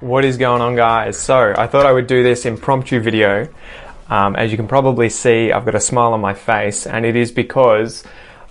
What 0.00 0.24
is 0.24 0.36
going 0.36 0.62
on, 0.62 0.76
guys? 0.76 1.18
So, 1.18 1.52
I 1.58 1.66
thought 1.66 1.86
I 1.86 1.92
would 1.92 2.06
do 2.06 2.22
this 2.22 2.46
impromptu 2.46 3.00
video. 3.00 3.48
Um, 4.08 4.36
as 4.36 4.52
you 4.52 4.56
can 4.56 4.68
probably 4.68 5.08
see, 5.08 5.50
I've 5.50 5.64
got 5.64 5.74
a 5.74 5.80
smile 5.80 6.12
on 6.12 6.20
my 6.20 6.34
face, 6.34 6.86
and 6.86 7.04
it 7.04 7.16
is 7.16 7.32
because 7.32 8.04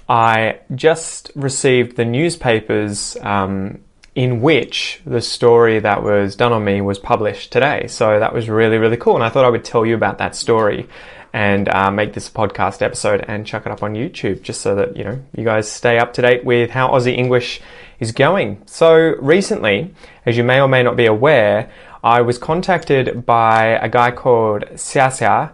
I 0.10 0.60
just 0.76 1.32
received 1.36 1.96
the 1.96 2.04
newspapers 2.04 3.16
um, 3.22 3.80
in 4.14 4.42
which 4.42 5.00
the 5.06 5.22
story 5.22 5.80
that 5.80 6.04
was 6.04 6.36
done 6.36 6.52
on 6.52 6.66
me 6.66 6.82
was 6.82 7.00
published 7.00 7.54
today. 7.54 7.88
So, 7.88 8.20
that 8.20 8.34
was 8.34 8.50
really, 8.50 8.78
really 8.78 8.98
cool, 8.98 9.16
and 9.16 9.24
I 9.24 9.30
thought 9.30 9.46
I 9.46 9.50
would 9.50 9.64
tell 9.64 9.86
you 9.86 9.96
about 9.96 10.18
that 10.18 10.36
story 10.36 10.90
and 11.34 11.70
uh, 11.70 11.92
make 11.92 12.14
this 12.14 12.30
podcast 12.30 12.82
episode 12.82 13.24
and 13.28 13.46
chuck 13.46 13.66
it 13.66 13.72
up 13.72 13.84
on 13.84 13.94
YouTube 13.94 14.42
just 14.42 14.62
so 14.62 14.76
that 14.76 14.98
you 14.98 15.04
know 15.04 15.22
you 15.36 15.44
guys 15.44 15.72
stay 15.72 15.98
up 15.98 16.14
to 16.14 16.22
date 16.22 16.44
with 16.44 16.72
how 16.72 16.90
Aussie 16.90 17.18
English 17.18 17.62
is 18.00 18.12
going. 18.12 18.62
So 18.66 19.16
recently, 19.20 19.94
as 20.26 20.38
you 20.38 20.44
may 20.44 20.60
or 20.60 20.68
may 20.68 20.84
not 20.84 20.98
be 20.98 21.06
aware, 21.06 21.72
I 22.04 22.22
was 22.22 22.38
contacted 22.38 23.26
by 23.26 23.66
a 23.66 23.88
guy 23.88 24.12
called 24.12 24.64
Xia 24.74 25.52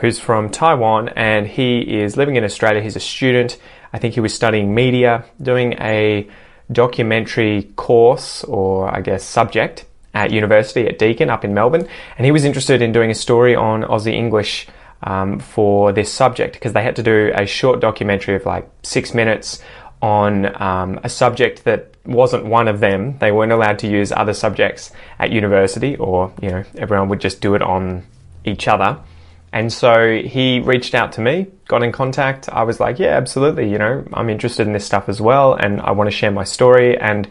who's 0.00 0.18
from 0.18 0.50
Taiwan, 0.50 1.10
and 1.10 1.46
he 1.46 1.80
is 1.80 2.16
living 2.16 2.36
in 2.36 2.44
Australia. 2.44 2.82
He's 2.82 2.96
a 2.96 3.00
student. 3.00 3.58
I 3.92 3.98
think 3.98 4.14
he 4.14 4.20
was 4.20 4.34
studying 4.34 4.74
media, 4.74 5.24
doing 5.40 5.74
a 5.74 6.28
documentary 6.70 7.70
course 7.76 8.42
or 8.44 8.92
I 8.92 9.00
guess 9.00 9.22
subject 9.22 9.84
at 10.12 10.32
university 10.32 10.86
at 10.88 10.98
Deakin 10.98 11.30
up 11.30 11.44
in 11.44 11.54
Melbourne, 11.54 11.86
and 12.16 12.24
he 12.24 12.32
was 12.32 12.44
interested 12.44 12.82
in 12.82 12.92
doing 12.92 13.10
a 13.10 13.14
story 13.14 13.54
on 13.54 13.82
Aussie 13.82 14.14
English 14.14 14.66
um, 15.02 15.38
for 15.38 15.92
this 15.92 16.12
subject 16.12 16.54
because 16.54 16.72
they 16.72 16.82
had 16.82 16.96
to 16.96 17.02
do 17.02 17.32
a 17.34 17.46
short 17.46 17.80
documentary 17.80 18.34
of 18.36 18.46
like 18.46 18.68
six 18.82 19.14
minutes 19.14 19.62
on 20.02 20.60
um, 20.62 21.00
a 21.02 21.08
subject 21.08 21.64
that 21.64 21.94
wasn't 22.04 22.44
one 22.44 22.68
of 22.68 22.80
them. 22.80 23.18
They 23.18 23.32
weren't 23.32 23.52
allowed 23.52 23.78
to 23.80 23.88
use 23.88 24.12
other 24.12 24.34
subjects 24.34 24.92
at 25.18 25.30
university, 25.30 25.96
or 25.96 26.32
you 26.40 26.50
know, 26.50 26.64
everyone 26.76 27.08
would 27.08 27.20
just 27.20 27.40
do 27.40 27.54
it 27.54 27.62
on 27.62 28.04
each 28.44 28.68
other. 28.68 28.98
And 29.52 29.72
so 29.72 30.20
he 30.20 30.60
reached 30.60 30.94
out 30.94 31.12
to 31.12 31.20
me, 31.20 31.46
got 31.66 31.82
in 31.82 31.92
contact. 31.92 32.48
I 32.50 32.64
was 32.64 32.78
like, 32.78 32.98
yeah, 32.98 33.16
absolutely. 33.16 33.70
You 33.70 33.78
know, 33.78 34.04
I'm 34.12 34.28
interested 34.28 34.66
in 34.66 34.72
this 34.72 34.84
stuff 34.84 35.08
as 35.08 35.20
well, 35.20 35.54
and 35.54 35.80
I 35.80 35.92
want 35.92 36.08
to 36.08 36.16
share 36.16 36.30
my 36.30 36.44
story. 36.44 36.98
And 36.98 37.28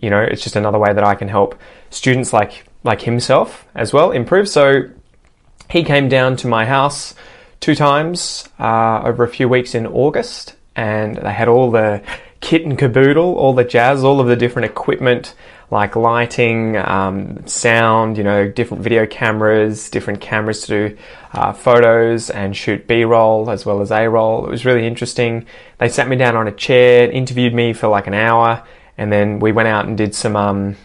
you 0.00 0.10
know, 0.10 0.20
it's 0.20 0.42
just 0.42 0.56
another 0.56 0.78
way 0.78 0.92
that 0.92 1.04
I 1.04 1.14
can 1.14 1.28
help 1.28 1.58
students 1.90 2.32
like 2.32 2.64
like 2.84 3.02
himself 3.02 3.66
as 3.74 3.92
well 3.92 4.12
improve. 4.12 4.48
So 4.48 4.84
he 5.70 5.84
came 5.84 6.08
down 6.08 6.36
to 6.36 6.48
my 6.48 6.64
house 6.64 7.14
two 7.60 7.74
times 7.74 8.48
uh, 8.58 9.02
over 9.04 9.24
a 9.24 9.28
few 9.28 9.48
weeks 9.48 9.74
in 9.74 9.86
August, 9.86 10.54
and 10.76 11.16
they 11.16 11.32
had 11.32 11.48
all 11.48 11.70
the 11.70 12.02
kit 12.40 12.64
and 12.64 12.78
caboodle, 12.78 13.34
all 13.34 13.52
the 13.52 13.64
jazz, 13.64 14.04
all 14.04 14.20
of 14.20 14.28
the 14.28 14.36
different 14.36 14.66
equipment 14.66 15.34
like 15.70 15.96
lighting, 15.96 16.76
um, 16.78 17.46
sound, 17.46 18.16
you 18.16 18.24
know, 18.24 18.48
different 18.48 18.82
video 18.82 19.06
cameras, 19.06 19.90
different 19.90 20.20
cameras 20.20 20.62
to 20.62 20.66
do 20.66 20.98
uh, 21.32 21.52
photos 21.52 22.30
and 22.30 22.56
shoot 22.56 22.86
B-roll 22.86 23.50
as 23.50 23.66
well 23.66 23.82
as 23.82 23.90
A-roll. 23.90 24.46
It 24.46 24.50
was 24.50 24.64
really 24.64 24.86
interesting. 24.86 25.44
They 25.76 25.90
sat 25.90 26.08
me 26.08 26.16
down 26.16 26.36
on 26.36 26.48
a 26.48 26.52
chair, 26.52 27.10
interviewed 27.10 27.52
me 27.52 27.74
for 27.74 27.88
like 27.88 28.06
an 28.06 28.14
hour, 28.14 28.64
and 28.96 29.12
then 29.12 29.40
we 29.40 29.52
went 29.52 29.68
out 29.68 29.84
and 29.84 29.98
did 29.98 30.14
some 30.14 30.36
um, 30.36 30.76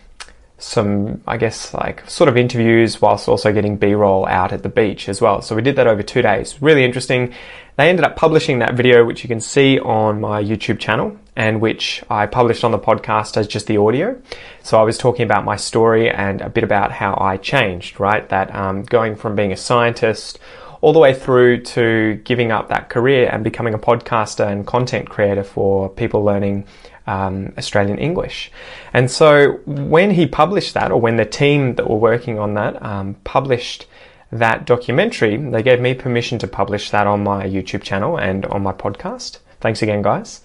some, 0.57 1.21
I 1.27 1.37
guess, 1.37 1.73
like 1.73 2.09
sort 2.09 2.29
of 2.29 2.37
interviews 2.37 3.01
whilst 3.01 3.27
also 3.27 3.51
getting 3.51 3.77
B 3.77 3.93
roll 3.93 4.25
out 4.25 4.53
at 4.53 4.63
the 4.63 4.69
beach 4.69 5.09
as 5.09 5.19
well. 5.19 5.41
So 5.41 5.55
we 5.55 5.61
did 5.61 5.75
that 5.75 5.87
over 5.87 6.03
two 6.03 6.21
days. 6.21 6.61
Really 6.61 6.85
interesting. 6.85 7.33
They 7.75 7.89
ended 7.89 8.05
up 8.05 8.15
publishing 8.15 8.59
that 8.59 8.75
video, 8.75 9.03
which 9.03 9.23
you 9.23 9.27
can 9.27 9.41
see 9.41 9.79
on 9.79 10.21
my 10.21 10.43
YouTube 10.43 10.79
channel 10.79 11.17
and 11.35 11.59
which 11.59 12.03
I 12.09 12.27
published 12.27 12.63
on 12.63 12.71
the 12.71 12.79
podcast 12.79 13.35
as 13.35 13.47
just 13.47 13.67
the 13.67 13.77
audio. 13.77 14.21
So 14.61 14.79
I 14.79 14.83
was 14.83 14.97
talking 14.97 15.23
about 15.23 15.43
my 15.43 15.55
story 15.55 16.09
and 16.09 16.41
a 16.41 16.49
bit 16.49 16.63
about 16.63 16.91
how 16.91 17.17
I 17.19 17.37
changed, 17.37 17.99
right? 17.99 18.27
That 18.29 18.53
um, 18.53 18.83
going 18.83 19.15
from 19.15 19.35
being 19.35 19.51
a 19.51 19.57
scientist 19.57 20.39
all 20.81 20.93
the 20.93 20.99
way 20.99 21.13
through 21.13 21.61
to 21.61 22.15
giving 22.25 22.51
up 22.51 22.69
that 22.69 22.89
career 22.89 23.29
and 23.31 23.43
becoming 23.43 23.73
a 23.73 23.79
podcaster 23.79 24.45
and 24.45 24.67
content 24.67 25.09
creator 25.09 25.43
for 25.43 25.89
people 25.89 26.23
learning 26.23 26.65
um, 27.07 27.53
Australian 27.57 27.97
English. 27.97 28.51
And 28.93 29.09
so 29.09 29.59
when 29.65 30.11
he 30.11 30.25
published 30.25 30.73
that, 30.73 30.91
or 30.91 30.99
when 30.99 31.17
the 31.17 31.25
team 31.25 31.75
that 31.75 31.89
were 31.89 31.97
working 31.97 32.39
on 32.39 32.53
that 32.55 32.81
um, 32.81 33.15
published 33.23 33.87
that 34.31 34.65
documentary, 34.65 35.37
they 35.37 35.61
gave 35.61 35.79
me 35.79 35.93
permission 35.93 36.39
to 36.39 36.47
publish 36.47 36.89
that 36.91 37.07
on 37.07 37.23
my 37.23 37.45
YouTube 37.45 37.83
channel 37.83 38.17
and 38.17 38.45
on 38.47 38.63
my 38.63 38.73
podcast. 38.73 39.39
Thanks 39.59 39.81
again, 39.81 40.01
guys. 40.01 40.41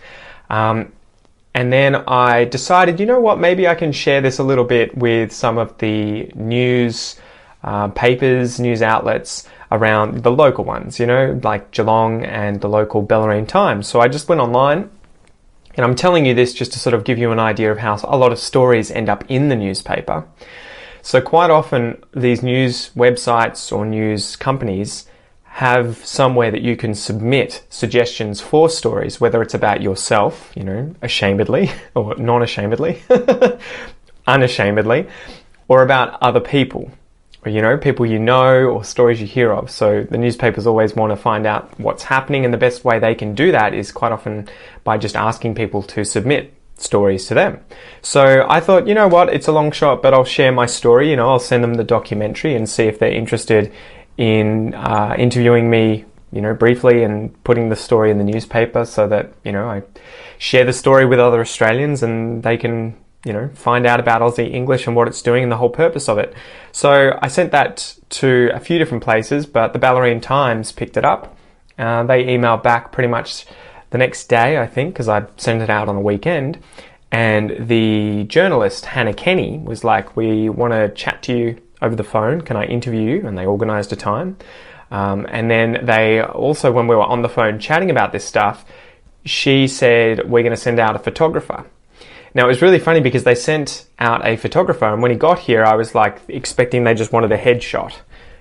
Um, 0.51 0.93
and 1.55 1.73
then 1.73 1.97
I 1.97 2.45
decided, 2.45 3.01
you 3.01 3.07
know 3.07 3.21
what, 3.21 3.39
maybe 3.39 3.67
I 3.67 3.75
can 3.75 3.91
share 3.93 4.21
this 4.21 4.39
a 4.39 4.45
little 4.45 4.65
bit 4.65 4.97
with 4.97 5.33
some 5.33 5.59
of 5.59 5.77
the 5.79 6.31
news 6.35 7.19
uh, 7.65 7.89
papers, 7.89 8.61
news 8.61 8.83
outlets 8.83 9.49
around 9.73 10.23
the 10.23 10.31
local 10.31 10.65
ones, 10.65 11.01
you 11.01 11.07
know, 11.07 11.41
like 11.43 11.71
Geelong 11.73 12.25
and 12.25 12.61
the 12.61 12.69
local 12.69 13.05
Bellarine 13.05 13.49
Times. 13.49 13.89
So 13.89 14.01
I 14.01 14.09
just 14.09 14.29
went 14.29 14.41
online 14.41 14.91
and 15.79 15.85
I'm 15.85 15.95
telling 15.95 16.27
you 16.27 16.35
this 16.35 16.53
just 16.53 16.73
to 16.73 16.81
sort 16.81 16.93
of 16.93 17.05
give 17.05 17.19
you 17.19 17.31
an 17.31 17.39
idea 17.39 17.71
of 17.71 17.79
how 17.79 18.01
a 18.03 18.17
lot 18.19 18.33
of 18.33 18.41
stories 18.41 18.91
end 18.91 19.09
up 19.09 19.25
in 19.29 19.49
the 19.49 19.55
newspaper. 19.55 20.27
So, 21.03 21.21
quite 21.21 21.51
often, 21.51 22.03
these 22.13 22.43
news 22.43 22.91
websites 22.97 23.71
or 23.71 23.87
news 23.87 24.35
companies 24.35 25.07
have 25.45 26.05
somewhere 26.05 26.51
that 26.51 26.63
you 26.63 26.77
can 26.77 26.95
submit 26.95 27.65
suggestions 27.69 28.41
for 28.41 28.69
stories, 28.69 29.21
whether 29.21 29.41
it's 29.41 29.55
about 29.55 29.81
yourself, 29.81 30.53
you 30.57 30.65
know, 30.65 30.95
ashamedly 31.01 31.71
or 31.95 32.17
non 32.17 32.43
ashamedly, 32.43 32.99
unashamedly, 34.27 35.07
or 35.69 35.83
about 35.83 36.21
other 36.21 36.41
people 36.41 36.91
you 37.49 37.63
know, 37.63 37.77
people 37.77 38.07
you 38.07 38.19
know 38.19 38.67
or 38.67 38.85
stories 38.85 39.21
you 39.21 39.27
hear 39.27 39.53
of. 39.53 39.71
So 39.71 40.05
the 40.05 40.19
newspapers 40.19 40.67
always 40.67 40.95
want 40.95 41.13
to 41.13 41.17
find 41.17 41.47
out 41.47 41.79
what's 41.79 42.05
happening, 42.05 42.45
and 42.45 42.55
the 42.55 42.59
best 42.59 42.85
way 42.85 42.99
they 42.99 43.15
can 43.15 43.35
do 43.35 43.53
that 43.53 43.75
is 43.75 43.93
quite 43.93 44.13
often 44.13 44.49
by 44.85 44.99
just 44.99 45.17
asking 45.17 45.55
people 45.55 45.83
to 45.83 46.05
submit 46.05 46.55
stories 46.77 47.27
to 47.27 47.35
them. 47.35 47.61
So 48.03 48.47
I 48.49 48.61
thought, 48.61 48.87
you 48.87 48.95
know 48.95 49.09
what, 49.09 49.29
it's 49.29 49.49
a 49.49 49.53
long 49.53 49.73
shot, 49.73 50.03
but 50.03 50.15
I'll 50.15 50.25
share 50.25 50.53
my 50.53 50.67
story. 50.67 51.11
You 51.11 51.17
know, 51.17 51.29
I'll 51.29 51.39
send 51.39 51.65
them 51.65 51.75
the 51.75 51.85
documentary 51.85 52.55
and 52.55 52.69
see 52.69 52.85
if 52.85 52.99
they're 52.99 53.11
interested 53.11 53.73
in 54.17 54.75
uh, 54.75 55.15
interviewing 55.19 55.71
me, 55.71 56.05
you 56.33 56.41
know, 56.41 56.55
briefly 56.55 57.03
and 57.03 57.43
putting 57.45 57.69
the 57.69 57.77
story 57.77 58.11
in 58.11 58.19
the 58.19 58.25
newspaper 58.25 58.85
so 58.85 59.09
that, 59.09 59.33
you 59.45 59.53
know, 59.53 59.69
I 59.69 59.83
share 60.39 60.65
the 60.65 60.73
story 60.73 61.05
with 61.05 61.19
other 61.19 61.41
Australians 61.41 62.03
and 62.03 62.43
they 62.43 62.57
can 62.57 62.97
you 63.25 63.33
know, 63.33 63.49
find 63.55 63.87
out 63.87 64.01
about 64.01 64.23
Aussie 64.23 64.53
English 64.53 64.87
and 64.87 64.95
what 64.95 65.09
it's 65.09 65.23
doing 65.23 65.43
and 65.43 65.51
the 65.51 65.57
whole 65.57 65.71
purpose 65.71 66.09
of 66.09 66.19
it. 66.19 66.35
So 66.73 67.19
I 67.21 67.29
sent 67.29 67.53
that 67.53 67.97
to 68.11 68.51
a 68.55 68.61
few 68.61 68.79
different 68.79 69.03
places, 69.03 69.47
but 69.47 69.73
the 69.73 69.79
Bellarine 69.79 70.23
Times 70.23 70.73
picked 70.73 70.97
it 70.97 71.05
up. 71.05 71.37
Uh, 71.79 72.05
they 72.05 72.25
emailed 72.25 72.63
back 72.63 72.93
pretty 72.93 73.09
much 73.09 73.47
the 73.91 73.99
next 73.99 74.27
day, 74.29 74.59
I 74.59 74.67
think, 74.67 74.95
because 74.95 75.09
I 75.09 75.27
sent 75.37 75.63
it 75.63 75.71
out 75.71 75.89
on 75.89 75.97
a 75.97 76.01
weekend. 76.01 76.59
And 77.11 77.69
the 77.69 78.25
journalist, 78.25 78.85
Hannah 78.87 79.15
Kenny, 79.15 79.59
was 79.59 79.83
like, 79.83 80.17
We 80.17 80.49
want 80.49 80.73
to 80.73 80.91
chat 80.91 81.23
to 81.25 81.37
you 81.37 81.63
over 81.81 81.97
the 81.97 82.05
phone. 82.05 82.43
Can 82.43 82.57
I 82.57 82.67
interview 82.67 83.01
you? 83.01 83.27
And 83.27 83.37
they 83.37 83.47
organised 83.47 83.93
a 83.93 83.97
time. 83.97 84.37
Um, 84.91 85.27
and 85.31 85.51
then 85.51 85.85
they 85.85 86.21
also, 86.21 86.73
when 86.73 86.87
we 86.87 86.95
were 86.95 87.03
on 87.03 87.23
the 87.23 87.29
phone 87.29 87.59
chatting 87.59 87.91
about 87.91 88.13
this 88.13 88.25
stuff, 88.25 88.65
she 89.25 89.69
said, 89.69 90.29
We're 90.29 90.43
going 90.43 90.55
to 90.55 90.57
send 90.57 90.79
out 90.79 90.97
a 90.97 90.99
photographer. 90.99 91.65
Now 92.35 92.45
it 92.45 92.49
was 92.49 92.63
really 92.63 92.79
funny 92.79 93.01
because 93.01 93.25
they 93.25 93.35
sent 93.35 93.87
out 93.99 94.27
a 94.27 94.37
photographer, 94.37 94.87
and 94.87 95.03
when 95.03 95.11
he 95.11 95.17
got 95.17 95.39
here, 95.39 95.65
I 95.65 95.75
was 95.75 95.95
like 95.95 96.21
expecting 96.29 96.85
they 96.85 96.95
just 96.95 97.13
wanted 97.13 97.33
a 97.33 97.39
headshot, 97.39 97.95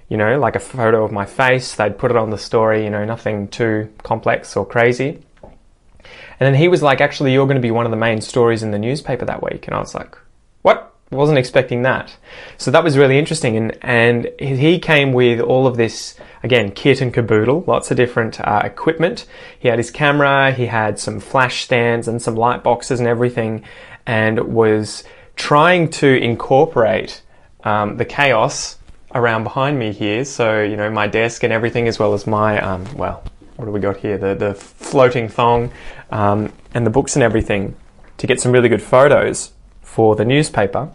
you 0.09 0.17
know, 0.17 0.39
like 0.39 0.55
a 0.55 0.59
photo 0.59 1.03
of 1.03 1.11
my 1.11 1.25
face. 1.25 1.75
They'd 1.75 1.97
put 1.97 2.11
it 2.11 2.17
on 2.17 2.29
the 2.29 2.37
story, 2.37 2.83
you 2.83 2.89
know, 2.89 3.05
nothing 3.05 3.47
too 3.47 3.91
complex 4.03 4.55
or 4.55 4.65
crazy. 4.65 5.23
And 6.39 6.45
then 6.45 6.55
he 6.55 6.67
was 6.67 6.83
like, 6.83 7.01
actually, 7.01 7.33
you're 7.33 7.47
going 7.47 7.55
to 7.55 7.61
be 7.61 7.71
one 7.71 7.85
of 7.85 7.91
the 7.91 7.97
main 7.97 8.21
stories 8.21 8.61
in 8.61 8.71
the 8.71 8.77
newspaper 8.77 9.25
that 9.25 9.41
week. 9.41 9.67
And 9.67 9.75
I 9.75 9.79
was 9.79 9.95
like, 9.95 10.15
what? 10.61 10.93
Wasn't 11.09 11.37
expecting 11.37 11.83
that. 11.83 12.17
So 12.57 12.69
that 12.71 12.83
was 12.83 12.97
really 12.97 13.17
interesting. 13.17 13.55
And, 13.55 13.77
and 13.81 14.29
he 14.39 14.77
came 14.77 15.13
with 15.13 15.39
all 15.39 15.65
of 15.65 15.77
this, 15.77 16.15
again, 16.43 16.71
kit 16.71 16.99
and 16.99 17.13
caboodle, 17.13 17.63
lots 17.65 17.91
of 17.91 17.97
different 17.97 18.41
uh, 18.41 18.61
equipment. 18.65 19.25
He 19.57 19.69
had 19.69 19.79
his 19.79 19.89
camera, 19.89 20.51
he 20.51 20.65
had 20.65 20.99
some 20.99 21.21
flash 21.21 21.63
stands 21.63 22.09
and 22.09 22.21
some 22.21 22.35
light 22.35 22.61
boxes 22.61 22.99
and 22.99 23.07
everything, 23.07 23.63
and 24.05 24.53
was 24.53 25.05
trying 25.37 25.89
to 25.91 26.07
incorporate 26.07 27.21
um, 27.63 27.95
the 27.95 28.05
chaos 28.05 28.77
around 29.15 29.43
behind 29.43 29.79
me 29.79 29.93
here. 29.93 30.25
So, 30.25 30.61
you 30.61 30.75
know, 30.75 30.89
my 30.91 31.07
desk 31.07 31.43
and 31.43 31.53
everything, 31.53 31.87
as 31.87 31.97
well 31.97 32.13
as 32.13 32.27
my, 32.27 32.59
um, 32.59 32.85
well, 32.97 33.23
what 33.55 33.65
do 33.65 33.71
we 33.71 33.79
got 33.79 33.95
here? 33.95 34.17
The, 34.17 34.35
the 34.35 34.53
floating 34.53 35.29
thong 35.29 35.71
um, 36.11 36.51
and 36.73 36.85
the 36.85 36.89
books 36.89 37.15
and 37.15 37.23
everything 37.23 37.77
to 38.17 38.27
get 38.27 38.41
some 38.41 38.51
really 38.51 38.67
good 38.67 38.81
photos 38.81 39.53
for 39.97 40.15
the 40.15 40.23
newspaper 40.23 40.91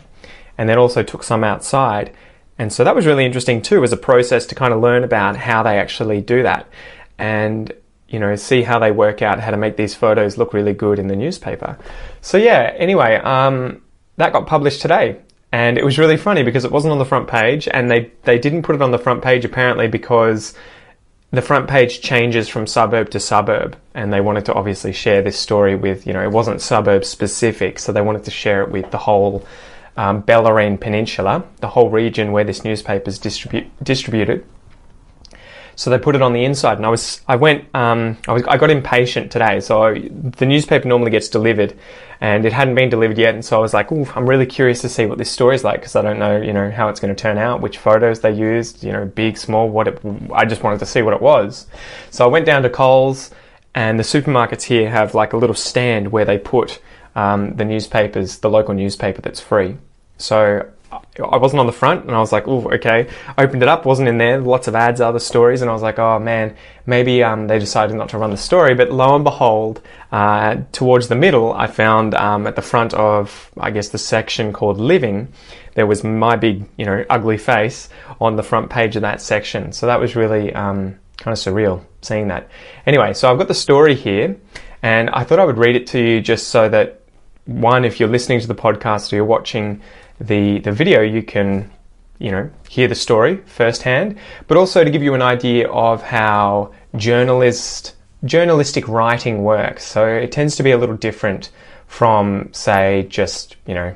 and 0.56 0.68
then 0.68 0.78
also 0.78 1.02
took 1.02 1.24
some 1.24 1.42
outside. 1.42 2.14
And 2.56 2.72
so 2.72 2.84
that 2.84 2.94
was 2.94 3.04
really 3.04 3.26
interesting 3.26 3.60
too 3.60 3.82
as 3.82 3.92
a 3.92 3.96
process 3.96 4.46
to 4.46 4.54
kind 4.54 4.72
of 4.72 4.80
learn 4.80 5.02
about 5.02 5.36
how 5.36 5.64
they 5.64 5.76
actually 5.76 6.20
do 6.20 6.44
that. 6.44 6.68
And 7.18 7.72
you 8.06 8.20
know, 8.20 8.36
see 8.36 8.62
how 8.62 8.78
they 8.78 8.92
work 8.92 9.20
out 9.20 9.40
how 9.40 9.50
to 9.50 9.56
make 9.56 9.76
these 9.76 9.92
photos 9.92 10.38
look 10.38 10.52
really 10.52 10.72
good 10.72 11.00
in 11.00 11.08
the 11.08 11.16
newspaper. 11.16 11.76
So 12.20 12.38
yeah, 12.38 12.72
anyway, 12.76 13.16
um, 13.16 13.82
that 14.18 14.32
got 14.32 14.46
published 14.46 14.80
today. 14.82 15.18
And 15.50 15.78
it 15.78 15.84
was 15.84 15.98
really 15.98 16.16
funny 16.16 16.44
because 16.44 16.64
it 16.64 16.70
wasn't 16.70 16.92
on 16.92 16.98
the 17.00 17.04
front 17.04 17.26
page 17.26 17.66
and 17.66 17.90
they, 17.90 18.12
they 18.22 18.38
didn't 18.38 18.62
put 18.62 18.76
it 18.76 18.82
on 18.82 18.92
the 18.92 18.98
front 18.98 19.24
page 19.24 19.44
apparently 19.44 19.88
because 19.88 20.54
the 21.32 21.42
front 21.42 21.68
page 21.68 22.02
changes 22.02 22.46
from 22.46 22.66
suburb 22.66 23.08
to 23.10 23.18
suburb 23.18 23.76
and 23.94 24.12
they 24.12 24.20
wanted 24.20 24.44
to 24.44 24.52
obviously 24.52 24.92
share 24.92 25.22
this 25.22 25.38
story 25.38 25.74
with, 25.74 26.06
you 26.06 26.12
know, 26.12 26.22
it 26.22 26.30
wasn't 26.30 26.60
suburb 26.60 27.04
specific, 27.04 27.78
so 27.78 27.90
they 27.90 28.02
wanted 28.02 28.24
to 28.24 28.30
share 28.30 28.62
it 28.62 28.70
with 28.70 28.90
the 28.90 28.98
whole 28.98 29.44
um, 29.96 30.22
Bellarine 30.22 30.78
Peninsula, 30.78 31.42
the 31.60 31.68
whole 31.68 31.88
region 31.88 32.32
where 32.32 32.44
this 32.44 32.64
newspaper 32.64 33.08
is 33.08 33.18
distribu- 33.18 33.68
distributed. 33.82 34.44
So 35.82 35.90
they 35.90 35.98
put 35.98 36.14
it 36.14 36.22
on 36.22 36.32
the 36.32 36.44
inside, 36.44 36.76
and 36.76 36.86
I 36.86 36.90
was, 36.90 37.22
I 37.26 37.34
went, 37.34 37.64
um, 37.74 38.16
I 38.28 38.32
was, 38.34 38.44
I 38.44 38.56
got 38.56 38.70
impatient 38.70 39.32
today. 39.32 39.58
So 39.58 39.82
I, 39.82 40.08
the 40.12 40.46
newspaper 40.46 40.86
normally 40.86 41.10
gets 41.10 41.28
delivered, 41.28 41.76
and 42.20 42.44
it 42.44 42.52
hadn't 42.52 42.76
been 42.76 42.88
delivered 42.88 43.18
yet, 43.18 43.34
and 43.34 43.44
so 43.44 43.56
I 43.56 43.60
was 43.60 43.74
like, 43.74 43.90
Ooh, 43.90 44.06
I'm 44.14 44.28
really 44.28 44.46
curious 44.46 44.80
to 44.82 44.88
see 44.88 45.06
what 45.06 45.18
this 45.18 45.28
story 45.28 45.56
is 45.56 45.64
like 45.64 45.80
because 45.80 45.96
I 45.96 46.02
don't 46.02 46.20
know, 46.20 46.40
you 46.40 46.52
know, 46.52 46.70
how 46.70 46.88
it's 46.88 47.00
going 47.00 47.12
to 47.12 47.20
turn 47.20 47.36
out, 47.36 47.62
which 47.62 47.78
photos 47.78 48.20
they 48.20 48.30
used, 48.30 48.84
you 48.84 48.92
know, 48.92 49.06
big, 49.06 49.36
small, 49.36 49.68
what 49.68 49.88
it. 49.88 50.00
I 50.32 50.44
just 50.44 50.62
wanted 50.62 50.78
to 50.78 50.86
see 50.86 51.02
what 51.02 51.14
it 51.14 51.20
was. 51.20 51.66
So 52.12 52.24
I 52.24 52.28
went 52.28 52.46
down 52.46 52.62
to 52.62 52.70
Coles, 52.70 53.32
and 53.74 53.98
the 53.98 54.04
supermarkets 54.04 54.62
here 54.62 54.88
have 54.88 55.16
like 55.16 55.32
a 55.32 55.36
little 55.36 55.56
stand 55.56 56.12
where 56.12 56.24
they 56.24 56.38
put 56.38 56.80
um, 57.16 57.56
the 57.56 57.64
newspapers, 57.64 58.38
the 58.38 58.50
local 58.50 58.72
newspaper 58.72 59.20
that's 59.20 59.40
free. 59.40 59.78
So 60.16 60.70
I 61.22 61.36
wasn't 61.36 61.60
on 61.60 61.66
the 61.66 61.72
front, 61.72 62.04
and 62.04 62.12
I 62.12 62.18
was 62.20 62.32
like, 62.32 62.48
"Oh, 62.48 62.70
okay." 62.72 63.08
Opened 63.38 63.62
it 63.62 63.68
up, 63.68 63.84
wasn't 63.84 64.08
in 64.08 64.18
there. 64.18 64.38
Lots 64.38 64.68
of 64.68 64.74
ads, 64.74 65.00
other 65.00 65.18
stories, 65.18 65.62
and 65.62 65.70
I 65.70 65.72
was 65.72 65.82
like, 65.82 65.98
"Oh 65.98 66.18
man, 66.18 66.56
maybe 66.86 67.22
um, 67.22 67.46
they 67.46 67.58
decided 67.58 67.96
not 67.96 68.08
to 68.10 68.18
run 68.18 68.30
the 68.30 68.36
story." 68.36 68.74
But 68.74 68.90
lo 68.90 69.14
and 69.14 69.24
behold, 69.24 69.80
uh, 70.10 70.56
towards 70.72 71.08
the 71.08 71.14
middle, 71.14 71.52
I 71.52 71.66
found 71.66 72.14
um, 72.14 72.46
at 72.46 72.56
the 72.56 72.62
front 72.62 72.94
of, 72.94 73.50
I 73.58 73.70
guess, 73.70 73.88
the 73.88 73.98
section 73.98 74.52
called 74.52 74.78
"Living," 74.78 75.28
there 75.74 75.86
was 75.86 76.04
my 76.04 76.36
big, 76.36 76.68
you 76.76 76.84
know, 76.84 77.04
ugly 77.08 77.38
face 77.38 77.88
on 78.20 78.36
the 78.36 78.42
front 78.42 78.70
page 78.70 78.96
of 78.96 79.02
that 79.02 79.20
section. 79.20 79.72
So 79.72 79.86
that 79.86 80.00
was 80.00 80.16
really 80.16 80.52
um, 80.54 80.98
kind 81.16 81.32
of 81.32 81.38
surreal 81.38 81.84
seeing 82.02 82.28
that. 82.28 82.48
Anyway, 82.86 83.14
so 83.14 83.30
I've 83.30 83.38
got 83.38 83.48
the 83.48 83.54
story 83.54 83.94
here, 83.94 84.36
and 84.82 85.10
I 85.10 85.24
thought 85.24 85.38
I 85.38 85.44
would 85.44 85.58
read 85.58 85.76
it 85.76 85.86
to 85.88 85.98
you 85.98 86.20
just 86.20 86.48
so 86.48 86.68
that 86.68 87.00
one, 87.44 87.84
if 87.84 87.98
you're 87.98 88.08
listening 88.08 88.40
to 88.40 88.46
the 88.46 88.54
podcast 88.54 89.12
or 89.12 89.16
you're 89.16 89.24
watching 89.24 89.80
the, 90.22 90.60
the 90.60 90.72
video, 90.72 91.02
you 91.02 91.22
can, 91.22 91.70
you 92.18 92.30
know, 92.30 92.50
hear 92.68 92.88
the 92.88 92.94
story 92.94 93.42
firsthand, 93.46 94.18
but 94.46 94.56
also 94.56 94.84
to 94.84 94.90
give 94.90 95.02
you 95.02 95.14
an 95.14 95.22
idea 95.22 95.68
of 95.68 96.02
how 96.02 96.72
journalist, 96.96 97.96
journalistic 98.24 98.86
writing 98.88 99.42
works. 99.42 99.84
So 99.84 100.06
it 100.06 100.32
tends 100.32 100.56
to 100.56 100.62
be 100.62 100.70
a 100.70 100.78
little 100.78 100.96
different 100.96 101.50
from, 101.86 102.48
say, 102.52 103.06
just, 103.08 103.56
you 103.66 103.74
know, 103.74 103.94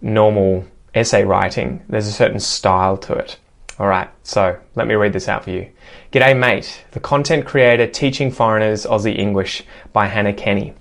normal 0.00 0.64
essay 0.94 1.24
writing. 1.24 1.82
There's 1.88 2.06
a 2.06 2.12
certain 2.12 2.40
style 2.40 2.96
to 2.98 3.14
it. 3.14 3.38
All 3.78 3.88
right, 3.88 4.08
so 4.22 4.58
let 4.74 4.86
me 4.86 4.94
read 4.94 5.12
this 5.12 5.28
out 5.28 5.44
for 5.44 5.50
you. 5.50 5.70
G'day, 6.12 6.38
mate. 6.38 6.84
The 6.92 7.00
content 7.00 7.44
creator 7.44 7.86
teaching 7.86 8.30
foreigners 8.30 8.86
Aussie 8.86 9.18
English 9.18 9.64
by 9.92 10.06
Hannah 10.06 10.32
Kenny. 10.32 10.72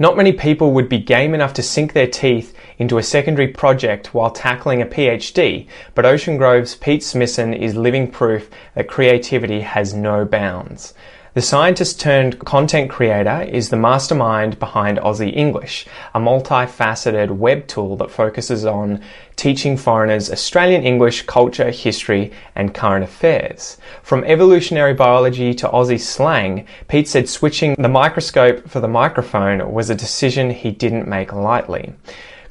Not 0.00 0.16
many 0.16 0.32
people 0.32 0.72
would 0.72 0.88
be 0.88 0.98
game 0.98 1.34
enough 1.34 1.52
to 1.52 1.62
sink 1.62 1.92
their 1.92 2.06
teeth 2.06 2.56
into 2.78 2.96
a 2.96 3.02
secondary 3.02 3.48
project 3.48 4.14
while 4.14 4.30
tackling 4.30 4.80
a 4.80 4.86
PhD, 4.86 5.68
but 5.94 6.06
Ocean 6.06 6.38
Grove's 6.38 6.74
Pete 6.74 7.02
Smithson 7.02 7.52
is 7.52 7.74
living 7.74 8.10
proof 8.10 8.48
that 8.74 8.88
creativity 8.88 9.60
has 9.60 9.92
no 9.92 10.24
bounds. 10.24 10.94
The 11.32 11.42
scientist 11.42 12.00
turned 12.00 12.40
content 12.40 12.90
creator 12.90 13.42
is 13.42 13.68
the 13.68 13.76
mastermind 13.76 14.58
behind 14.58 14.98
Aussie 14.98 15.32
English, 15.32 15.86
a 16.12 16.18
multifaceted 16.18 17.30
web 17.30 17.68
tool 17.68 17.96
that 17.98 18.10
focuses 18.10 18.64
on 18.66 19.00
teaching 19.36 19.76
foreigners 19.76 20.28
Australian 20.28 20.82
English, 20.82 21.22
culture, 21.26 21.70
history, 21.70 22.32
and 22.56 22.74
current 22.74 23.04
affairs. 23.04 23.78
From 24.02 24.24
evolutionary 24.24 24.92
biology 24.92 25.54
to 25.54 25.68
Aussie 25.68 26.00
slang, 26.00 26.66
Pete 26.88 27.06
said 27.06 27.28
switching 27.28 27.76
the 27.76 27.88
microscope 27.88 28.68
for 28.68 28.80
the 28.80 28.88
microphone 28.88 29.72
was 29.72 29.88
a 29.88 29.94
decision 29.94 30.50
he 30.50 30.72
didn't 30.72 31.06
make 31.06 31.32
lightly. 31.32 31.92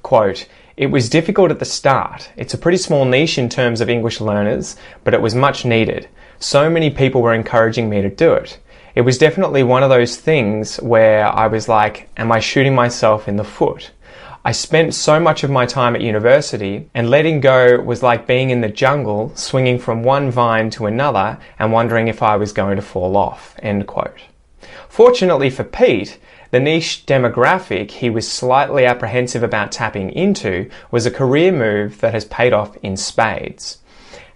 Quote, 0.04 0.48
it 0.78 0.88
was 0.88 1.10
difficult 1.10 1.52
at 1.52 1.60
the 1.60 1.66
start. 1.66 2.32
It's 2.38 2.54
a 2.54 2.58
pretty 2.58 2.78
small 2.78 3.04
niche 3.04 3.38
in 3.38 3.50
terms 3.50 3.82
of 3.82 3.90
English 3.90 4.22
learners, 4.22 4.78
but 5.04 5.14
it 5.14 5.22
was 5.22 5.36
much 5.36 5.66
needed. 5.66 6.08
So 6.40 6.70
many 6.70 6.90
people 6.90 7.22
were 7.22 7.34
encouraging 7.34 7.90
me 7.90 8.02
to 8.02 8.10
do 8.10 8.32
it 8.32 8.58
it 8.96 9.02
was 9.02 9.18
definitely 9.18 9.64
one 9.64 9.84
of 9.84 9.90
those 9.90 10.18
things 10.18 10.78
where 10.78 11.26
I 11.26 11.48
was 11.48 11.68
like, 11.68 12.10
am 12.18 12.32
I 12.32 12.40
shooting 12.40 12.76
myself 12.76 13.28
in 13.28 13.36
the 13.36 13.44
foot? 13.44 13.92
I 14.46 14.54
spent 14.54 14.94
so 14.94 15.20
much 15.20 15.44
of 15.44 15.52
my 15.52 15.66
time 15.66 15.96
at 15.96 16.02
university, 16.02 16.90
and 16.94 17.10
letting 17.10 17.42
go 17.42 17.82
was 17.82 18.02
like 18.02 18.26
being 18.26 18.52
in 18.52 18.62
the 18.62 18.70
jungle, 18.70 19.36
swinging 19.36 19.80
from 19.80 20.02
one 20.02 20.32
vine 20.32 20.70
to 20.72 20.86
another 20.86 21.38
and 21.60 21.74
wondering 21.74 22.08
if 22.08 22.24
I 22.24 22.38
was 22.38 22.54
going 22.54 22.78
to 22.78 22.82
fall 22.82 23.18
off. 23.18 23.54
End 23.62 23.86
quote. 23.86 24.22
Fortunately 24.88 25.50
for 25.50 25.66
Pete, 25.66 26.20
the 26.52 26.60
niche 26.60 27.04
demographic 27.06 27.92
he 27.92 28.10
was 28.10 28.32
slightly 28.32 28.86
apprehensive 28.86 29.44
about 29.44 29.74
tapping 29.74 30.10
into 30.12 30.70
was 30.90 31.06
a 31.06 31.12
career 31.12 31.52
move 31.52 32.00
that 32.00 32.14
has 32.14 32.26
paid 32.26 32.54
off 32.54 32.78
in 32.78 32.96
spades. 32.96 33.79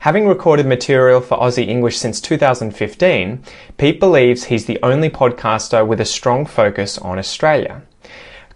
Having 0.04 0.28
recorded 0.28 0.66
material 0.66 1.22
for 1.22 1.38
Aussie 1.38 1.66
English 1.66 1.98
since 1.98 2.20
2015, 2.20 3.42
Pete 3.78 4.02
believes 4.02 4.44
he's 4.44 4.66
the 4.66 4.78
only 4.84 5.10
podcaster 5.10 5.88
with 5.88 6.02
a 6.02 6.04
strong 6.04 6.46
focus 6.46 6.98
on 6.98 7.18
Australia. 7.18 7.84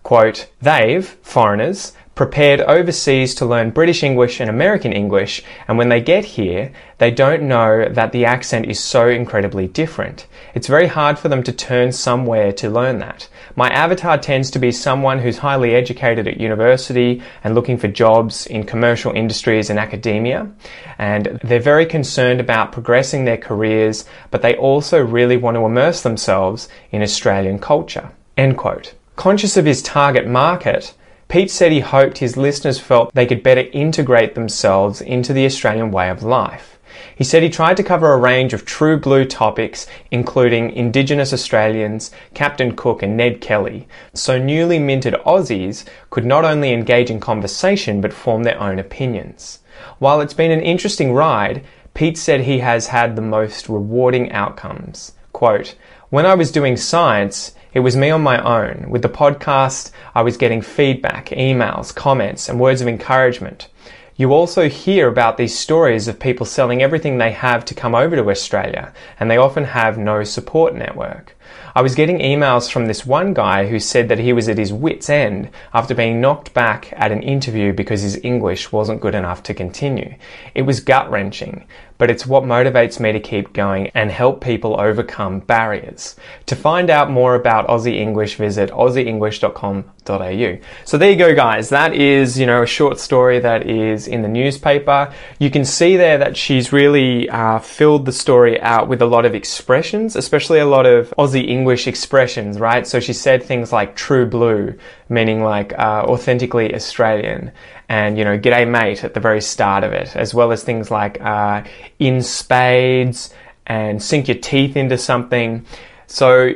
Quote, 0.04 0.50
they've, 0.62 1.08
foreigners, 1.08 1.94
prepared 2.18 2.60
overseas 2.62 3.36
to 3.36 3.46
learn 3.46 3.70
British 3.70 4.02
English 4.02 4.40
and 4.40 4.50
American 4.50 4.92
English, 4.92 5.44
and 5.68 5.78
when 5.78 5.90
they 5.90 6.02
get 6.02 6.26
here, 6.26 6.72
they 6.98 7.12
don't 7.12 7.44
know 7.44 7.88
that 7.90 8.12
the 8.12 8.26
accent 8.26 8.66
is 8.66 8.80
so 8.80 9.08
incredibly 9.08 9.68
different. 9.68 10.26
It's 10.56 10.66
very 10.68 10.88
hard 10.88 11.20
for 11.20 11.30
them 11.30 11.44
to 11.44 11.52
turn 11.52 11.92
somewhere 11.92 12.52
to 12.54 12.72
learn 12.72 12.98
that. 13.00 13.30
My 13.56 13.70
avatar 13.70 14.18
tends 14.18 14.50
to 14.52 14.60
be 14.60 14.72
someone 14.72 15.20
who's 15.20 15.38
highly 15.38 15.76
educated 15.76 16.28
at 16.28 16.42
university 16.42 17.22
and 17.44 17.54
looking 17.54 17.78
for 17.78 17.88
jobs 17.88 18.48
in 18.48 18.64
commercial 18.64 19.14
industries 19.14 19.70
and 19.70 19.78
academia, 19.78 20.52
and 20.98 21.40
they're 21.44 21.60
very 21.60 21.86
concerned 21.86 22.40
about 22.40 22.72
progressing 22.72 23.26
their 23.26 23.38
careers, 23.38 24.06
but 24.32 24.42
they 24.42 24.56
also 24.56 25.00
really 25.00 25.38
want 25.38 25.54
to 25.54 25.66
immerse 25.66 26.02
themselves 26.02 26.68
in 26.92 27.04
Australian 27.04 27.60
culture. 27.60 28.10
End 28.36 28.58
quote. 28.58 28.96
Conscious 29.16 29.56
of 29.56 29.66
his 29.66 29.84
target 29.84 30.28
market, 30.28 30.96
Pete 31.28 31.52
said 31.52 31.72
he 31.72 31.82
hoped 31.82 32.20
his 32.20 32.38
listeners 32.38 32.80
felt 32.80 33.14
they 33.14 33.26
could 33.26 33.44
better 33.44 33.66
integrate 33.74 34.34
themselves 34.34 35.02
into 35.02 35.34
the 35.34 35.46
Australian 35.46 35.92
way 35.92 36.10
of 36.10 36.24
life. 36.24 36.80
He 37.16 37.24
said 37.24 37.44
he 37.44 37.50
tried 37.50 37.78
to 37.78 37.84
cover 37.84 38.14
a 38.14 38.18
range 38.18 38.54
of 38.54 38.64
true 38.64 38.98
blue 38.98 39.26
topics, 39.26 39.88
including 40.10 40.72
Indigenous 40.72 41.34
Australians, 41.34 42.12
Captain 42.34 42.76
Cook, 42.76 43.04
and 43.04 43.18
Ned 43.18 43.42
Kelly, 43.42 43.88
so 44.14 44.38
newly 44.40 44.80
minted 44.80 45.16
Aussies 45.26 45.84
could 46.10 46.26
not 46.26 46.46
only 46.46 46.72
engage 46.72 47.10
in 47.10 47.20
conversation 47.20 48.00
but 48.02 48.14
form 48.14 48.44
their 48.44 48.60
own 48.60 48.80
opinions. 48.80 49.60
While 50.00 50.22
it's 50.22 50.34
been 50.34 50.52
an 50.52 50.62
interesting 50.62 51.12
ride, 51.14 51.64
Pete 51.94 52.18
said 52.18 52.42
he 52.42 52.60
has 52.60 52.88
had 52.88 53.16
the 53.16 53.22
most 53.22 53.68
rewarding 53.68 54.32
outcomes. 54.32 55.14
Quote, 55.34 55.76
when 56.10 56.26
I 56.26 56.36
was 56.36 56.52
doing 56.52 56.78
science, 56.78 57.54
it 57.78 57.82
was 57.82 57.96
me 57.96 58.10
on 58.10 58.24
my 58.24 58.42
own. 58.42 58.90
With 58.90 59.04
the 59.04 59.08
podcast, 59.08 59.92
I 60.16 60.24
was 60.24 60.36
getting 60.36 60.64
feedback, 60.64 61.28
emails, 61.28 61.94
comments, 61.94 62.50
and 62.50 62.60
words 62.60 62.82
of 62.82 62.88
encouragement. 62.88 63.68
You 64.16 64.34
also 64.34 64.68
hear 64.68 65.08
about 65.08 65.38
these 65.38 65.56
stories 65.56 66.08
of 66.08 66.20
people 66.20 66.48
selling 66.48 66.82
everything 66.82 67.20
they 67.20 67.34
have 67.34 67.64
to 67.66 67.76
come 67.76 67.94
over 67.94 68.16
to 68.16 68.32
Australia, 68.32 68.92
and 69.20 69.30
they 69.30 69.38
often 69.38 69.64
have 69.64 69.96
no 69.96 70.24
support 70.24 70.74
network. 70.74 71.37
I 71.76 71.82
was 71.82 71.96
getting 71.96 72.20
emails 72.20 72.72
from 72.72 72.88
this 72.88 73.06
one 73.06 73.34
guy 73.34 73.68
who 73.68 73.80
said 73.80 74.10
that 74.10 74.20
he 74.20 74.34
was 74.34 74.50
at 74.50 74.58
his 74.58 74.74
wits' 74.74 75.10
end 75.10 75.50
after 75.74 75.94
being 75.94 76.20
knocked 76.20 76.54
back 76.54 76.94
at 76.96 77.12
an 77.12 77.22
interview 77.22 77.74
because 77.74 78.02
his 78.02 78.20
English 78.24 78.72
wasn't 78.72 79.02
good 79.02 79.16
enough 79.16 79.44
to 79.44 79.54
continue. 79.54 80.16
It 80.56 80.64
was 80.64 80.80
gut 80.80 81.12
wrenching, 81.12 81.66
but 81.98 82.10
it's 82.10 82.26
what 82.26 82.44
motivates 82.44 83.00
me 83.00 83.12
to 83.12 83.20
keep 83.20 83.54
going 83.54 83.88
and 83.94 84.12
help 84.12 84.44
people 84.44 84.80
overcome 84.80 85.40
barriers. 85.40 86.16
To 86.46 86.56
find 86.56 86.90
out 86.90 87.10
more 87.10 87.36
about 87.36 87.68
Aussie 87.68 87.96
English, 87.96 88.36
visit 88.36 88.70
aussieenglish.com.au. 88.72 90.58
So 90.86 90.98
there 90.98 91.12
you 91.12 91.18
go, 91.18 91.36
guys. 91.36 91.70
That 91.70 91.94
is, 91.94 92.40
you 92.40 92.46
know, 92.46 92.64
a 92.64 92.68
short 92.68 93.00
story 93.00 93.40
that 93.40 93.68
is 93.68 94.08
in 94.08 94.22
the 94.22 94.28
newspaper. 94.28 95.14
You 95.40 95.50
can 95.50 95.66
see 95.66 95.98
there 95.98 96.18
that 96.20 96.38
she's 96.38 96.72
really 96.72 97.30
uh, 97.30 97.60
filled 97.60 98.06
the 98.06 98.12
story 98.12 98.60
out 98.62 98.88
with 98.88 99.02
a 99.02 99.06
lot 99.06 99.26
of 99.26 99.36
expressions, 99.36 100.16
especially 100.16 100.60
a 100.60 100.66
lot 100.66 100.86
of 100.86 101.10
Aussie 101.18 101.37
English 101.42 101.88
expressions, 101.88 102.60
right? 102.60 102.86
So 102.88 103.00
she 103.00 103.14
said 103.14 103.44
things 103.44 103.72
like 103.72 103.96
true 103.96 104.26
blue, 104.26 104.78
meaning 105.10 105.44
like 105.44 105.74
uh, 105.74 106.04
authentically 106.08 106.74
Australian, 106.74 107.52
and 107.90 108.18
you 108.18 108.24
know, 108.24 108.38
g'day 108.38 108.70
mate 108.70 109.04
at 109.04 109.14
the 109.14 109.20
very 109.20 109.42
start 109.42 109.84
of 109.84 109.94
it, 109.94 110.16
as 110.16 110.34
well 110.34 110.52
as 110.52 110.64
things 110.64 110.92
like 110.92 111.22
uh, 111.22 111.64
in 112.00 112.22
spades 112.22 113.34
and 113.66 114.02
sink 114.02 114.28
your 114.28 114.38
teeth 114.38 114.76
into 114.78 114.98
something. 114.98 115.66
So 116.08 116.54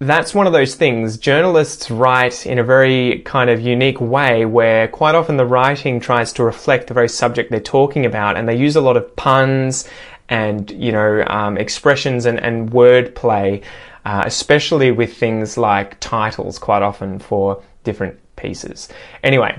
that's 0.00 0.34
one 0.34 0.46
of 0.46 0.52
those 0.52 0.74
things. 0.74 1.16
Journalists 1.18 1.90
write 1.90 2.46
in 2.46 2.58
a 2.58 2.64
very 2.64 3.20
kind 3.20 3.48
of 3.48 3.60
unique 3.60 4.00
way 4.00 4.44
where 4.44 4.88
quite 4.88 5.14
often 5.14 5.36
the 5.36 5.46
writing 5.46 6.00
tries 6.00 6.32
to 6.34 6.44
reflect 6.44 6.88
the 6.88 6.94
very 6.94 7.08
subject 7.08 7.50
they're 7.50 7.60
talking 7.60 8.04
about 8.04 8.36
and 8.36 8.48
they 8.48 8.56
use 8.56 8.76
a 8.76 8.80
lot 8.80 8.96
of 8.96 9.14
puns 9.16 9.88
and, 10.28 10.70
you 10.70 10.90
know, 10.90 11.24
um, 11.26 11.56
expressions 11.58 12.26
and, 12.26 12.40
and 12.40 12.70
wordplay, 12.72 13.62
uh, 14.04 14.22
especially 14.26 14.90
with 14.90 15.16
things 15.16 15.56
like 15.56 15.98
titles 16.00 16.58
quite 16.58 16.82
often 16.82 17.18
for 17.18 17.62
different 17.84 18.18
pieces. 18.36 18.88
Anyway, 19.22 19.58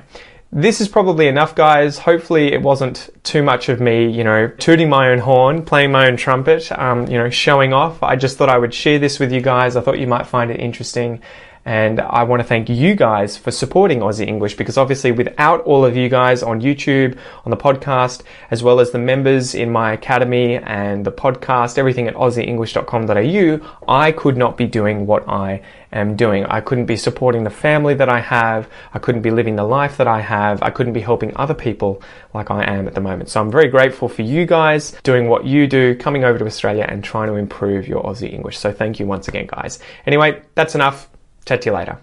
this 0.52 0.80
is 0.80 0.88
probably 0.88 1.28
enough, 1.28 1.56
guys. 1.56 1.98
Hopefully, 1.98 2.54
it 2.54 2.62
wasn't 2.62 3.10
too 3.24 3.44
much 3.44 3.68
of 3.68 3.82
me, 3.82 4.10
you 4.10 4.24
know, 4.24 4.48
tooting 4.48 4.90
my 4.90 5.10
own 5.10 5.20
horn, 5.20 5.64
playing 5.64 5.92
my 5.92 6.08
own 6.08 6.16
trumpet, 6.16 6.72
um, 6.72 7.08
you 7.08 7.18
know, 7.18 7.30
showing 7.30 7.74
off. 7.74 8.02
I 8.04 8.16
just 8.16 8.38
thought 8.38 8.50
I 8.50 8.58
would 8.58 8.74
share 8.74 9.00
this 9.00 9.20
with 9.20 9.32
you 9.32 9.42
guys. 9.42 9.76
I 9.76 9.82
thought 9.82 10.00
you 10.00 10.08
might 10.08 10.28
find 10.28 10.52
it 10.52 10.60
interesting. 10.60 11.22
And 11.66 12.00
I 12.00 12.24
want 12.24 12.42
to 12.42 12.48
thank 12.48 12.70
you 12.70 12.94
guys 12.94 13.38
for 13.38 13.50
supporting 13.50 14.02
Aussie 14.02 14.28
English 14.28 14.56
because 14.56 14.78
obviously 14.78 15.12
without 15.12 15.62
all 15.62 15.84
of 15.84 15.98
you 15.98 16.10
guys 16.10 16.44
on 16.44 16.62
YouTube, 16.62 17.18
on 17.44 17.50
the 17.50 17.58
podcast, 17.58 18.22
as 18.52 18.62
well 18.62 18.80
as 18.80 18.92
the 18.92 19.00
members 19.00 19.56
in 19.56 19.72
my 19.72 19.94
academy 19.94 20.58
and 20.58 21.04
the 21.04 21.12
podcast, 21.12 21.80
everything 21.80 22.08
at 22.08 22.14
aussieenglish.com.au, 22.14 23.76
I 23.88 24.12
could 24.12 24.38
not 24.38 24.58
be 24.58 24.68
doing 24.68 25.08
what 25.08 25.28
I 25.28 25.64
am 25.92 26.16
doing. 26.16 26.46
I 26.46 26.62
couldn't 26.62 26.86
be 26.86 26.98
supporting 26.98 27.44
the 27.44 27.50
family 27.50 27.96
that 27.96 28.10
I 28.10 28.20
have. 28.20 28.70
I 28.94 29.00
couldn't 29.00 29.24
be 29.24 29.32
living 29.32 29.56
the 29.56 29.64
life 29.64 29.98
that 29.98 30.08
I 30.08 30.22
have. 30.22 30.62
I 30.62 30.70
couldn't 30.70 30.94
be 30.94 31.02
helping 31.02 31.36
other 31.36 31.56
people 31.56 32.04
like 32.36 32.52
I 32.52 32.64
am 32.64 32.88
at 32.88 32.94
the 32.94 33.02
moment. 33.02 33.30
So 33.30 33.42
I'm 33.42 33.50
very 33.50 33.70
grateful 33.70 34.08
for 34.08 34.22
you 34.22 34.46
guys 34.46 34.92
doing 35.02 35.30
what 35.30 35.46
you 35.46 35.66
do, 35.66 35.96
coming 35.96 36.26
over 36.26 36.38
to 36.38 36.46
Australia 36.46 36.86
and 36.88 37.04
trying 37.04 37.30
to 37.30 37.36
improve 37.36 37.88
your 37.88 38.04
Aussie 38.04 38.32
English. 38.32 38.60
So 38.60 38.72
thank 38.72 39.00
you 39.00 39.08
once 39.08 39.28
again, 39.28 39.48
guys. 39.48 39.80
Anyway, 40.06 40.44
that's 40.54 40.76
enough. 40.76 41.10
Chat 41.46 41.66
you 41.66 41.74
later. 41.74 42.00